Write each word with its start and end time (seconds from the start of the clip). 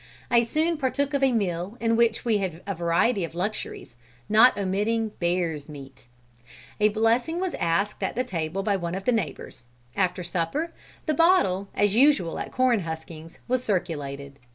I 0.31 0.41
soon 0.41 0.77
partook 0.77 1.13
of 1.13 1.21
a 1.21 1.31
meal 1.31 1.77
in 1.79 1.95
which 1.95 2.25
we 2.25 2.39
had 2.39 2.63
a 2.65 2.73
variety 2.73 3.23
of 3.23 3.35
luxuries, 3.35 3.97
not 4.27 4.57
omitting 4.57 5.09
bear's 5.19 5.69
meat. 5.69 6.07
A 6.79 6.89
blessing 6.89 7.39
was 7.39 7.53
asked 7.59 8.01
at 8.01 8.15
the 8.15 8.23
table 8.23 8.63
by 8.63 8.75
one 8.77 8.95
of 8.95 9.05
the 9.05 9.11
neighbors. 9.11 9.65
After 9.95 10.23
supper 10.23 10.73
the 11.05 11.13
bottle, 11.13 11.67
as 11.75 11.93
usual 11.95 12.39
at 12.39 12.51
corn 12.51 12.79
huskings, 12.79 13.37
was 13.47 13.63
circulated. 13.63 14.39